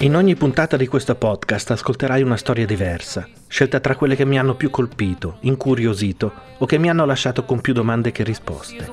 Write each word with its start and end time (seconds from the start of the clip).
In 0.00 0.14
ogni 0.14 0.34
puntata 0.34 0.76
di 0.76 0.86
questo 0.86 1.14
podcast 1.14 1.70
ascolterai 1.70 2.20
una 2.20 2.36
storia 2.36 2.66
diversa, 2.66 3.26
scelta 3.48 3.80
tra 3.80 3.96
quelle 3.96 4.14
che 4.14 4.26
mi 4.26 4.38
hanno 4.38 4.54
più 4.54 4.68
colpito, 4.68 5.38
incuriosito 5.40 6.32
o 6.58 6.66
che 6.66 6.76
mi 6.76 6.90
hanno 6.90 7.06
lasciato 7.06 7.46
con 7.46 7.62
più 7.62 7.72
domande 7.72 8.12
che 8.12 8.22
risposte. 8.22 8.84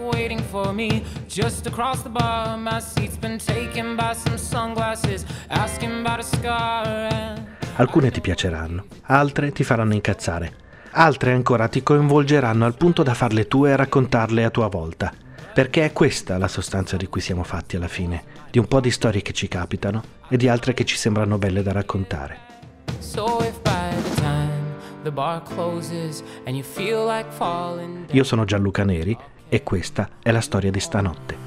Alcune 7.76 8.10
ti 8.10 8.22
piaceranno, 8.22 8.86
altre 9.02 9.52
ti 9.52 9.66
faranno 9.66 9.94
incazzare, 9.96 10.56
altre 10.92 11.34
ancora 11.34 11.68
ti 11.68 11.84
coinvolgeranno 11.84 12.64
al 12.64 12.78
punto 12.78 13.04
da 13.04 13.14
farle 13.14 13.50
tue 13.50 13.72
e 13.72 13.76
raccontarle 13.76 14.46
a 14.46 14.50
tua 14.50 14.68
volta 14.68 15.14
perché 15.54 15.86
è 15.86 15.94
questa 15.94 16.38
la 16.38 16.48
sostanza 16.48 16.98
di 16.98 17.08
cui 17.08 17.22
siamo 17.22 17.44
fatti 17.44 17.76
alla 17.76 17.88
fine, 17.88 18.24
di 18.50 18.58
un 18.58 18.66
po' 18.66 18.80
di 18.80 18.90
storie 18.90 19.22
che 19.22 19.34
ci 19.34 19.48
capitano 19.48 20.04
e 20.28 20.36
di 20.36 20.48
altre 20.48 20.74
che 20.74 20.84
ci 20.84 20.98
sembrano 20.98 21.38
belle 21.38 21.62
da 21.62 21.72
raccontare. 21.72 22.40
Io 28.12 28.24
sono 28.24 28.46
Gianluca 28.46 28.84
Neri 28.84 29.16
e 29.48 29.62
questa 29.62 30.10
è 30.24 30.32
la 30.32 30.42
storia 30.42 30.72
di 30.72 30.80
stanotte. 30.80 31.43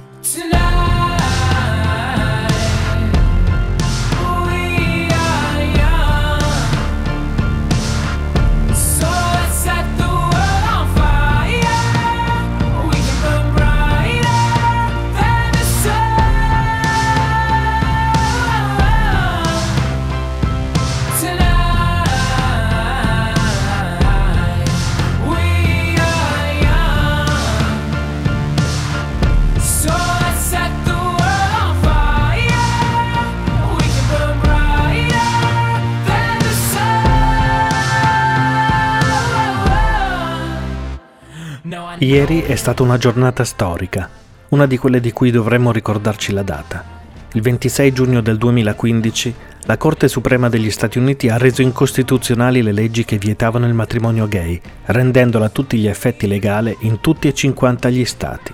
Ieri 41.99 42.43
è 42.43 42.57
stata 42.57 42.83
una 42.83 42.99
giornata 42.99 43.43
storica, 43.43 44.11
una 44.51 44.67
di 44.67 44.77
quelle 44.77 45.01
di 45.01 45.13
cui 45.13 45.31
dovremmo 45.31 45.73
ricordarci 45.73 46.31
la 46.31 46.43
data. 46.43 46.85
Il 47.33 47.41
26 47.41 47.93
giugno 47.93 48.21
del 48.21 48.37
2015 48.37 49.35
la 49.61 49.79
Corte 49.79 50.07
Suprema 50.07 50.51
degli 50.51 50.71
Stati 50.71 50.99
Uniti 50.99 51.31
ha 51.31 51.39
reso 51.39 51.63
incostituzionali 51.63 52.61
le 52.61 52.73
leggi 52.73 53.07
che 53.07 53.17
vietavano 53.17 53.67
il 53.67 53.73
matrimonio 53.73 54.29
gay, 54.29 54.61
rendendola 54.85 55.47
a 55.47 55.49
tutti 55.49 55.79
gli 55.79 55.87
effetti 55.87 56.27
legale 56.27 56.77
in 56.81 57.01
tutti 57.01 57.29
e 57.29 57.35
50 57.35 57.89
gli 57.89 58.05
stati. 58.05 58.53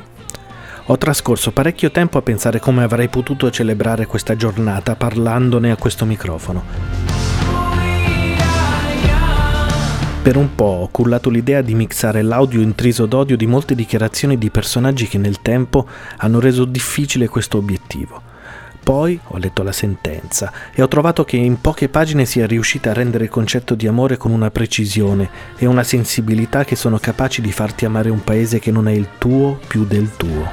Ho 0.86 0.96
trascorso 0.96 1.50
parecchio 1.50 1.90
tempo 1.90 2.18
a 2.18 2.22
pensare 2.22 2.60
come 2.60 2.84
avrei 2.84 3.08
potuto 3.08 3.50
celebrare 3.50 4.06
questa 4.06 4.36
giornata 4.36 4.94
parlandone 4.94 5.72
a 5.72 5.76
questo 5.76 6.04
microfono. 6.04 7.01
Per 10.22 10.36
un 10.36 10.54
po' 10.54 10.64
ho 10.64 10.88
cullato 10.88 11.30
l'idea 11.30 11.62
di 11.62 11.74
mixare 11.74 12.22
l'audio 12.22 12.60
intriso 12.60 13.06
d'odio 13.06 13.36
di 13.36 13.48
molte 13.48 13.74
dichiarazioni 13.74 14.38
di 14.38 14.50
personaggi 14.50 15.08
che 15.08 15.18
nel 15.18 15.42
tempo 15.42 15.84
hanno 16.18 16.38
reso 16.38 16.64
difficile 16.64 17.26
questo 17.26 17.58
obiettivo. 17.58 18.22
Poi 18.80 19.18
ho 19.20 19.36
letto 19.38 19.64
la 19.64 19.72
sentenza 19.72 20.52
e 20.72 20.80
ho 20.80 20.86
trovato 20.86 21.24
che 21.24 21.36
in 21.36 21.60
poche 21.60 21.88
pagine 21.88 22.24
sia 22.24 22.46
riuscita 22.46 22.90
a 22.90 22.92
rendere 22.92 23.24
il 23.24 23.30
concetto 23.30 23.74
di 23.74 23.88
amore 23.88 24.16
con 24.16 24.30
una 24.30 24.52
precisione 24.52 25.28
e 25.56 25.66
una 25.66 25.82
sensibilità 25.82 26.64
che 26.64 26.76
sono 26.76 26.98
capaci 26.98 27.40
di 27.40 27.50
farti 27.50 27.84
amare 27.84 28.08
un 28.08 28.22
paese 28.22 28.60
che 28.60 28.70
non 28.70 28.86
è 28.86 28.92
il 28.92 29.08
tuo 29.18 29.58
più 29.66 29.84
del 29.84 30.14
tuo. 30.16 30.48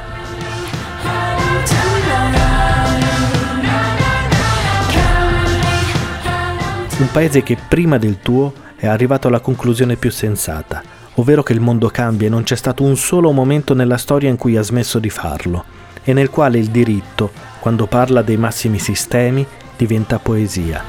Un 6.98 7.12
paese 7.12 7.44
che 7.44 7.56
prima 7.68 8.00
del 8.00 8.20
tuo 8.20 8.68
è 8.80 8.88
arrivato 8.88 9.28
alla 9.28 9.42
conclusione 9.42 9.98
più 9.98 10.10
sensata, 10.10 10.82
ovvero 11.16 11.44
che 11.44 11.52
il 11.52 11.60
mondo 11.60 11.90
cambia 11.90 12.28
e 12.28 12.30
non 12.30 12.44
c'è 12.44 12.56
stato 12.56 12.84
un 12.84 12.96
solo 12.96 13.32
momento 13.32 13.74
nella 13.74 13.98
storia 13.98 14.30
in 14.30 14.38
cui 14.38 14.56
ha 14.56 14.62
smesso 14.62 15.00
di 15.00 15.10
farlo, 15.10 15.66
e 16.04 16.14
nel 16.14 16.30
quale 16.30 16.58
il 16.58 16.70
diritto, 16.70 17.32
quando 17.60 17.88
parla 17.88 18.22
dei 18.22 18.38
massimi 18.38 18.80
sistemi, 18.80 19.46
diventa 19.76 20.18
poesia. 20.18 20.82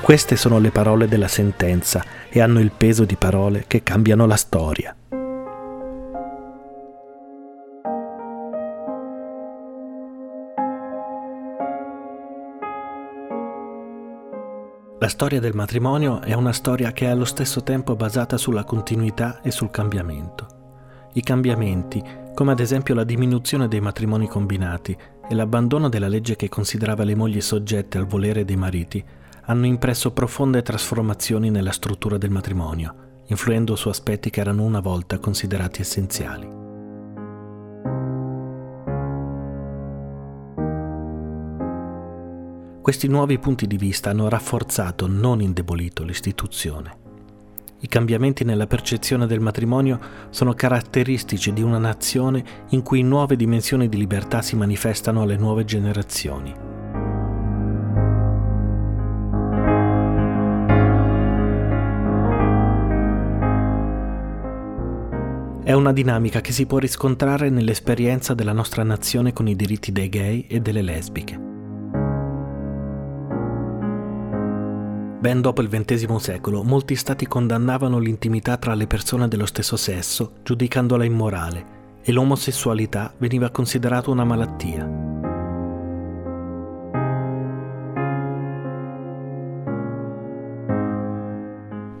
Queste 0.00 0.36
sono 0.36 0.58
le 0.58 0.70
parole 0.70 1.08
della 1.08 1.28
sentenza 1.28 2.04
e 2.28 2.40
hanno 2.40 2.60
il 2.60 2.72
peso 2.76 3.04
di 3.04 3.16
parole 3.16 3.64
che 3.66 3.82
cambiano 3.82 4.26
la 4.26 4.36
storia. 4.36 4.94
La 15.02 15.08
storia 15.08 15.40
del 15.40 15.56
matrimonio 15.56 16.20
è 16.20 16.32
una 16.32 16.52
storia 16.52 16.92
che 16.92 17.06
è 17.06 17.08
allo 17.08 17.24
stesso 17.24 17.64
tempo 17.64 17.96
basata 17.96 18.36
sulla 18.36 18.62
continuità 18.62 19.40
e 19.42 19.50
sul 19.50 19.68
cambiamento. 19.68 20.46
I 21.14 21.22
cambiamenti, 21.22 22.00
come 22.32 22.52
ad 22.52 22.60
esempio 22.60 22.94
la 22.94 23.02
diminuzione 23.02 23.66
dei 23.66 23.80
matrimoni 23.80 24.28
combinati 24.28 24.96
e 25.28 25.34
l'abbandono 25.34 25.88
della 25.88 26.06
legge 26.06 26.36
che 26.36 26.48
considerava 26.48 27.02
le 27.02 27.16
mogli 27.16 27.40
soggette 27.40 27.98
al 27.98 28.06
volere 28.06 28.44
dei 28.44 28.54
mariti, 28.54 29.04
hanno 29.46 29.66
impresso 29.66 30.12
profonde 30.12 30.62
trasformazioni 30.62 31.50
nella 31.50 31.72
struttura 31.72 32.16
del 32.16 32.30
matrimonio, 32.30 33.22
influendo 33.26 33.74
su 33.74 33.88
aspetti 33.88 34.30
che 34.30 34.38
erano 34.38 34.62
una 34.62 34.78
volta 34.78 35.18
considerati 35.18 35.80
essenziali. 35.80 36.61
Questi 42.82 43.06
nuovi 43.06 43.38
punti 43.38 43.68
di 43.68 43.76
vista 43.76 44.10
hanno 44.10 44.28
rafforzato, 44.28 45.06
non 45.06 45.40
indebolito, 45.40 46.02
l'istituzione. 46.02 46.98
I 47.78 47.86
cambiamenti 47.86 48.42
nella 48.42 48.66
percezione 48.66 49.28
del 49.28 49.38
matrimonio 49.38 50.00
sono 50.30 50.52
caratteristici 50.54 51.52
di 51.52 51.62
una 51.62 51.78
nazione 51.78 52.44
in 52.70 52.82
cui 52.82 53.02
nuove 53.02 53.36
dimensioni 53.36 53.88
di 53.88 53.96
libertà 53.96 54.42
si 54.42 54.56
manifestano 54.56 55.22
alle 55.22 55.36
nuove 55.36 55.64
generazioni. 55.64 56.52
È 65.62 65.72
una 65.72 65.92
dinamica 65.92 66.40
che 66.40 66.50
si 66.50 66.66
può 66.66 66.78
riscontrare 66.78 67.48
nell'esperienza 67.48 68.34
della 68.34 68.52
nostra 68.52 68.82
nazione 68.82 69.32
con 69.32 69.46
i 69.46 69.54
diritti 69.54 69.92
dei 69.92 70.08
gay 70.08 70.46
e 70.48 70.58
delle 70.58 70.82
lesbiche. 70.82 71.50
Ben 75.22 75.40
dopo 75.40 75.62
il 75.62 75.68
XX 75.68 76.16
secolo, 76.16 76.64
molti 76.64 76.96
stati 76.96 77.28
condannavano 77.28 78.00
l'intimità 78.00 78.56
tra 78.56 78.74
le 78.74 78.88
persone 78.88 79.28
dello 79.28 79.46
stesso 79.46 79.76
sesso, 79.76 80.32
giudicandola 80.42 81.04
immorale, 81.04 82.00
e 82.02 82.10
l'omosessualità 82.10 83.14
veniva 83.18 83.48
considerata 83.50 84.10
una 84.10 84.24
malattia. 84.24 84.84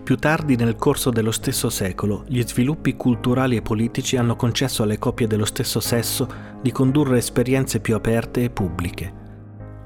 Più 0.02 0.16
tardi 0.16 0.56
nel 0.56 0.74
corso 0.74 1.10
dello 1.10 1.30
stesso 1.30 1.70
secolo, 1.70 2.24
gli 2.26 2.42
sviluppi 2.42 2.96
culturali 2.96 3.54
e 3.54 3.62
politici 3.62 4.16
hanno 4.16 4.34
concesso 4.34 4.82
alle 4.82 4.98
coppie 4.98 5.28
dello 5.28 5.44
stesso 5.44 5.78
sesso 5.78 6.28
di 6.60 6.72
condurre 6.72 7.18
esperienze 7.18 7.78
più 7.78 7.94
aperte 7.94 8.42
e 8.42 8.50
pubbliche. 8.50 9.20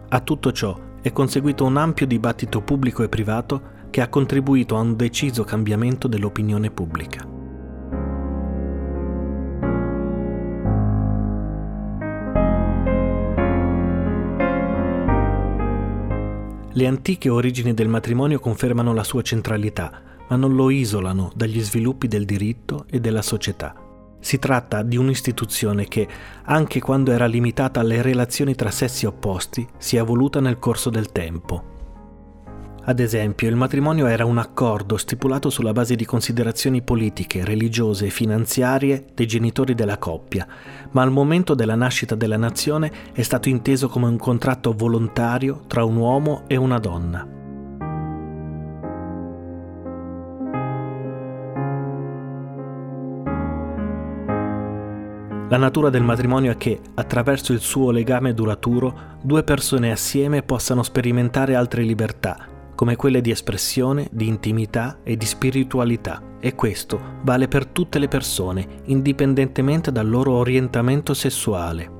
A 0.08 0.20
tutto 0.20 0.52
ciò 0.52 0.85
è 1.06 1.12
conseguito 1.12 1.64
un 1.64 1.76
ampio 1.76 2.04
dibattito 2.04 2.62
pubblico 2.62 3.04
e 3.04 3.08
privato 3.08 3.62
che 3.90 4.00
ha 4.00 4.08
contribuito 4.08 4.74
a 4.76 4.80
un 4.80 4.96
deciso 4.96 5.44
cambiamento 5.44 6.08
dell'opinione 6.08 6.72
pubblica. 6.72 7.24
Le 16.72 16.86
antiche 16.88 17.28
origini 17.28 17.72
del 17.72 17.86
matrimonio 17.86 18.40
confermano 18.40 18.92
la 18.92 19.04
sua 19.04 19.22
centralità, 19.22 20.02
ma 20.28 20.34
non 20.34 20.56
lo 20.56 20.70
isolano 20.70 21.30
dagli 21.36 21.60
sviluppi 21.60 22.08
del 22.08 22.24
diritto 22.24 22.84
e 22.90 22.98
della 22.98 23.22
società. 23.22 23.85
Si 24.26 24.40
tratta 24.40 24.82
di 24.82 24.96
un'istituzione 24.96 25.86
che, 25.86 26.08
anche 26.46 26.80
quando 26.80 27.12
era 27.12 27.26
limitata 27.26 27.78
alle 27.78 28.02
relazioni 28.02 28.56
tra 28.56 28.72
sessi 28.72 29.06
opposti, 29.06 29.64
si 29.78 29.94
è 29.94 30.00
evoluta 30.00 30.40
nel 30.40 30.58
corso 30.58 30.90
del 30.90 31.12
tempo. 31.12 31.62
Ad 32.86 32.98
esempio, 32.98 33.48
il 33.48 33.54
matrimonio 33.54 34.06
era 34.06 34.24
un 34.24 34.38
accordo 34.38 34.96
stipulato 34.96 35.48
sulla 35.48 35.70
base 35.70 35.94
di 35.94 36.04
considerazioni 36.04 36.82
politiche, 36.82 37.44
religiose 37.44 38.06
e 38.06 38.10
finanziarie 38.10 39.04
dei 39.14 39.28
genitori 39.28 39.76
della 39.76 39.98
coppia, 39.98 40.44
ma 40.90 41.02
al 41.02 41.12
momento 41.12 41.54
della 41.54 41.76
nascita 41.76 42.16
della 42.16 42.36
nazione 42.36 42.90
è 43.12 43.22
stato 43.22 43.48
inteso 43.48 43.88
come 43.88 44.08
un 44.08 44.18
contratto 44.18 44.72
volontario 44.72 45.62
tra 45.68 45.84
un 45.84 45.94
uomo 45.94 46.42
e 46.48 46.56
una 46.56 46.80
donna. 46.80 47.45
La 55.48 55.58
natura 55.58 55.90
del 55.90 56.02
matrimonio 56.02 56.50
è 56.50 56.56
che, 56.56 56.80
attraverso 56.94 57.52
il 57.52 57.60
suo 57.60 57.92
legame 57.92 58.34
duraturo, 58.34 59.18
due 59.22 59.44
persone 59.44 59.92
assieme 59.92 60.42
possano 60.42 60.82
sperimentare 60.82 61.54
altre 61.54 61.82
libertà, 61.82 62.36
come 62.74 62.96
quelle 62.96 63.20
di 63.20 63.30
espressione, 63.30 64.08
di 64.10 64.26
intimità 64.26 64.98
e 65.04 65.16
di 65.16 65.24
spiritualità. 65.24 66.20
E 66.40 66.56
questo 66.56 67.00
vale 67.22 67.46
per 67.46 67.66
tutte 67.66 68.00
le 68.00 68.08
persone, 68.08 68.82
indipendentemente 68.86 69.92
dal 69.92 70.08
loro 70.08 70.32
orientamento 70.32 71.14
sessuale. 71.14 71.95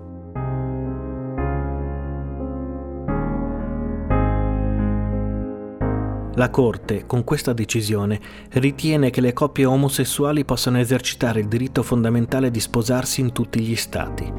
La 6.36 6.50
Corte, 6.50 7.06
con 7.06 7.24
questa 7.24 7.54
decisione, 7.54 8.20
ritiene 8.50 9.08
che 9.08 9.22
le 9.22 9.32
coppie 9.32 9.64
omosessuali 9.64 10.44
possano 10.44 10.78
esercitare 10.78 11.40
il 11.40 11.48
diritto 11.48 11.82
fondamentale 11.82 12.50
di 12.50 12.60
sposarsi 12.60 13.22
in 13.22 13.32
tutti 13.32 13.58
gli 13.60 13.74
Stati. 13.74 14.30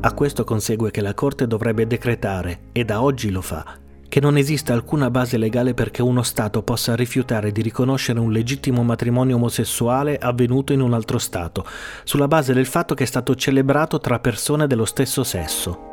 A 0.00 0.14
questo 0.14 0.42
consegue 0.42 0.90
che 0.90 1.00
la 1.00 1.14
Corte 1.14 1.46
dovrebbe 1.46 1.86
decretare, 1.86 2.62
e 2.72 2.84
da 2.84 3.00
oggi 3.02 3.30
lo 3.30 3.40
fa, 3.40 3.64
che 4.08 4.18
non 4.18 4.36
esiste 4.36 4.72
alcuna 4.72 5.10
base 5.12 5.36
legale 5.36 5.74
perché 5.74 6.02
uno 6.02 6.24
Stato 6.24 6.64
possa 6.64 6.96
rifiutare 6.96 7.52
di 7.52 7.62
riconoscere 7.62 8.18
un 8.18 8.32
legittimo 8.32 8.82
matrimonio 8.82 9.36
omosessuale 9.36 10.18
avvenuto 10.18 10.72
in 10.72 10.80
un 10.80 10.92
altro 10.92 11.18
Stato, 11.18 11.64
sulla 12.02 12.26
base 12.26 12.52
del 12.52 12.66
fatto 12.66 12.94
che 12.94 13.04
è 13.04 13.06
stato 13.06 13.36
celebrato 13.36 14.00
tra 14.00 14.18
persone 14.18 14.66
dello 14.66 14.84
stesso 14.84 15.22
sesso. 15.22 15.87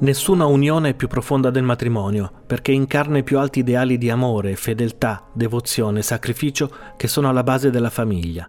Nessuna 0.00 0.46
unione 0.46 0.88
è 0.88 0.94
più 0.94 1.08
profonda 1.08 1.50
del 1.50 1.62
matrimonio, 1.62 2.32
perché 2.46 2.72
incarna 2.72 3.18
i 3.18 3.22
più 3.22 3.38
alti 3.38 3.58
ideali 3.58 3.98
di 3.98 4.08
amore, 4.08 4.56
fedeltà, 4.56 5.28
devozione, 5.34 6.00
sacrificio 6.00 6.70
che 6.96 7.06
sono 7.06 7.28
alla 7.28 7.42
base 7.42 7.68
della 7.68 7.90
famiglia. 7.90 8.48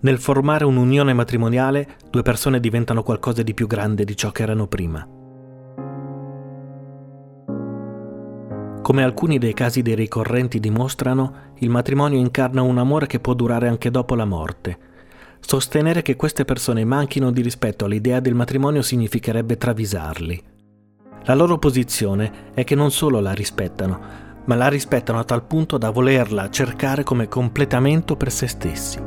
Nel 0.00 0.18
formare 0.20 0.64
un'unione 0.64 1.12
matrimoniale, 1.12 1.96
due 2.08 2.22
persone 2.22 2.60
diventano 2.60 3.02
qualcosa 3.02 3.42
di 3.42 3.54
più 3.54 3.66
grande 3.66 4.04
di 4.04 4.16
ciò 4.16 4.30
che 4.30 4.44
erano 4.44 4.68
prima. 4.68 5.04
Come 8.80 9.02
alcuni 9.02 9.38
dei 9.38 9.54
casi 9.54 9.82
dei 9.82 9.96
ricorrenti 9.96 10.60
dimostrano, 10.60 11.54
il 11.56 11.70
matrimonio 11.70 12.20
incarna 12.20 12.62
un 12.62 12.78
amore 12.78 13.08
che 13.08 13.18
può 13.18 13.34
durare 13.34 13.66
anche 13.66 13.90
dopo 13.90 14.14
la 14.14 14.24
morte. 14.24 14.78
Sostenere 15.40 16.02
che 16.02 16.14
queste 16.14 16.44
persone 16.44 16.84
manchino 16.84 17.32
di 17.32 17.42
rispetto 17.42 17.84
all'idea 17.84 18.20
del 18.20 18.34
matrimonio 18.34 18.82
significherebbe 18.82 19.56
travisarli. 19.56 20.56
La 21.24 21.34
loro 21.34 21.58
posizione 21.58 22.52
è 22.54 22.64
che 22.64 22.74
non 22.74 22.90
solo 22.90 23.20
la 23.20 23.32
rispettano, 23.32 24.00
ma 24.44 24.54
la 24.54 24.68
rispettano 24.68 25.18
a 25.18 25.24
tal 25.24 25.44
punto 25.44 25.76
da 25.76 25.90
volerla 25.90 26.48
cercare 26.48 27.02
come 27.02 27.28
completamento 27.28 28.16
per 28.16 28.32
se 28.32 28.46
stessi. 28.46 28.98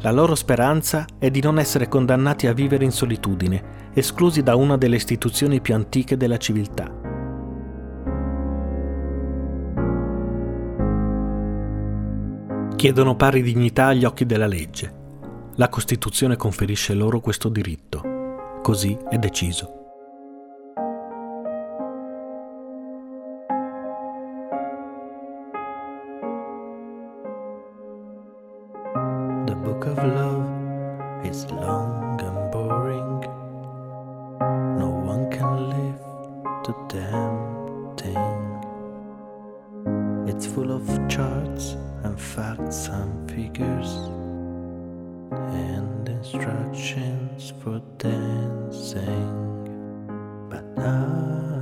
La 0.00 0.12
loro 0.12 0.34
speranza 0.34 1.06
è 1.18 1.30
di 1.30 1.40
non 1.40 1.58
essere 1.58 1.88
condannati 1.88 2.46
a 2.46 2.52
vivere 2.52 2.84
in 2.84 2.90
solitudine, 2.90 3.90
esclusi 3.94 4.42
da 4.42 4.54
una 4.54 4.76
delle 4.76 4.96
istituzioni 4.96 5.62
più 5.62 5.74
antiche 5.74 6.18
della 6.18 6.36
civiltà. 6.36 6.92
Chiedono 12.76 13.16
pari 13.16 13.40
dignità 13.40 13.86
agli 13.86 14.04
occhi 14.04 14.26
della 14.26 14.46
legge. 14.46 14.92
La 15.54 15.70
Costituzione 15.70 16.36
conferisce 16.36 16.92
loro 16.92 17.20
questo 17.20 17.48
diritto. 17.48 18.02
Così 18.60 18.94
è 19.08 19.16
deciso. 19.16 19.83
The 36.64 36.74
damn 36.88 37.94
thing. 37.98 38.40
It's 40.26 40.46
full 40.46 40.72
of 40.72 40.86
charts 41.10 41.76
and 42.04 42.18
facts 42.18 42.88
and 42.88 43.30
figures 43.30 43.90
and 45.30 46.08
instructions 46.08 47.52
for 47.62 47.82
dancing, 47.98 49.28
but 50.48 50.64
I. 50.82 51.53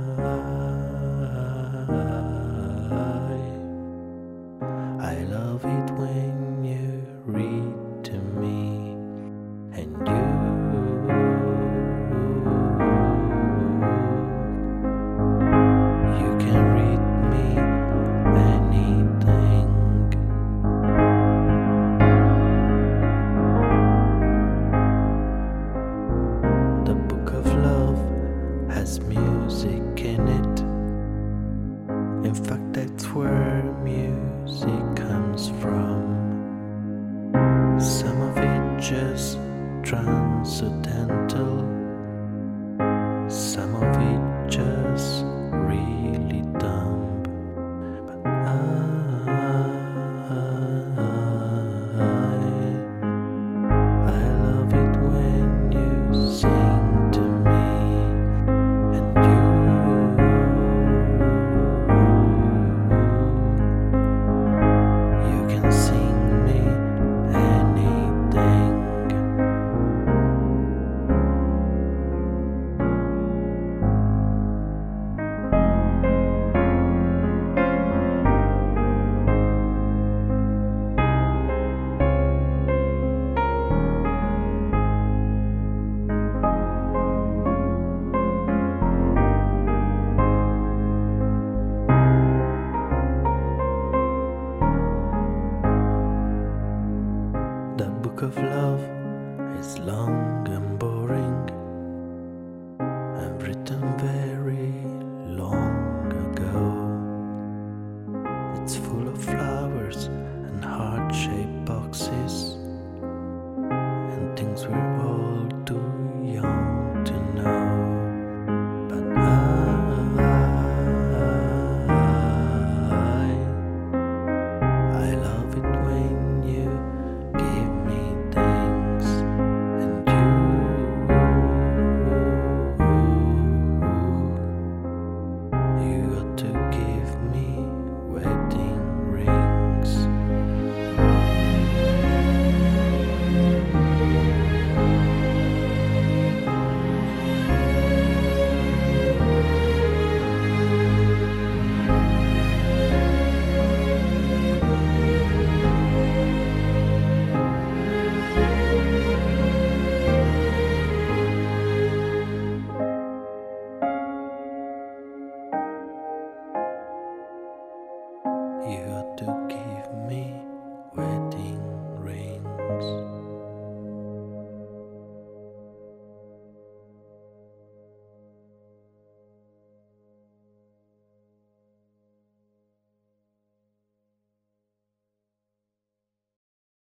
you. 168.67 169.02